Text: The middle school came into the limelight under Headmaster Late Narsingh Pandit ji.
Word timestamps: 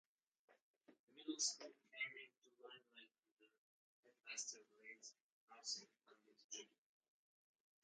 The 0.87 0.93
middle 1.15 1.37
school 1.39 1.75
came 1.93 2.13
into 2.17 2.41
the 2.57 2.63
limelight 2.65 3.13
under 3.37 3.49
Headmaster 4.01 4.57
Late 4.73 5.13
Narsingh 5.51 5.93
Pandit 6.09 6.37
ji. 6.51 6.67